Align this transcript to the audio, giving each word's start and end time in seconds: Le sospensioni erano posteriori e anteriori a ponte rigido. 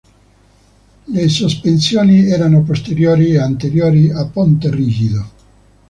Le 1.09 1.27
sospensioni 1.29 2.25
erano 2.27 2.63
posteriori 2.63 3.33
e 3.33 3.37
anteriori 3.37 4.09
a 4.09 4.25
ponte 4.25 4.71
rigido. 4.71 5.29